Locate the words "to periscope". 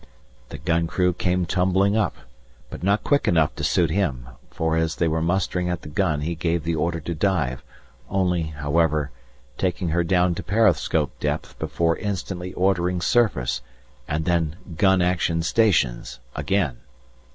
10.33-11.19